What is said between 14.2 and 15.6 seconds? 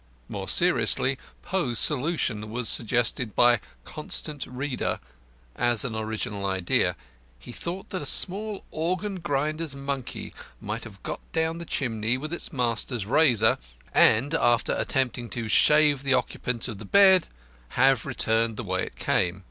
after attempting to